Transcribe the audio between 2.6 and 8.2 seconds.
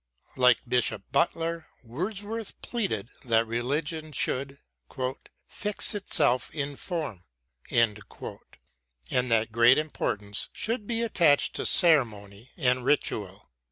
pleaded that religion should" fix itself in form," and